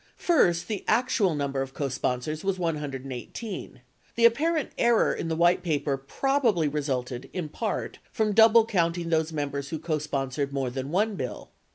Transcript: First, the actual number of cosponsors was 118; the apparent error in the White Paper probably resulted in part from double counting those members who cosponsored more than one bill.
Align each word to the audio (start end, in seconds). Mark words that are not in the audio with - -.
First, 0.17 0.67
the 0.67 0.83
actual 0.87 1.35
number 1.35 1.61
of 1.61 1.75
cosponsors 1.75 2.43
was 2.43 2.57
118; 2.57 3.81
the 4.15 4.25
apparent 4.25 4.71
error 4.75 5.13
in 5.13 5.27
the 5.27 5.35
White 5.35 5.61
Paper 5.61 5.95
probably 5.95 6.67
resulted 6.67 7.29
in 7.33 7.49
part 7.49 7.99
from 8.11 8.33
double 8.33 8.65
counting 8.65 9.09
those 9.09 9.31
members 9.31 9.69
who 9.69 9.77
cosponsored 9.77 10.51
more 10.51 10.71
than 10.71 10.89
one 10.89 11.13
bill. 11.17 11.51